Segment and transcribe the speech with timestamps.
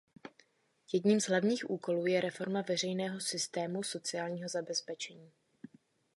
[0.93, 5.31] Jedním z hlavních úkolů je reforma veřejného systému sociálního zabezpečení.